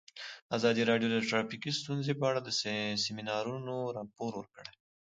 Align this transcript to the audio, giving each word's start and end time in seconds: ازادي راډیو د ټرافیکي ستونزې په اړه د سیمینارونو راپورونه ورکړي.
ازادي 0.57 0.81
راډیو 0.89 1.07
د 1.11 1.17
ټرافیکي 1.29 1.71
ستونزې 1.81 2.13
په 2.19 2.25
اړه 2.29 2.39
د 2.43 2.49
سیمینارونو 3.05 3.73
راپورونه 3.97 4.37
ورکړي. 4.39 4.73